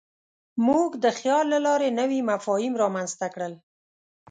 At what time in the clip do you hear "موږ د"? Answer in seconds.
0.67-1.05